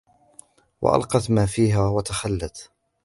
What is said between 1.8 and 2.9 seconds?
وَتَخَلَّتْ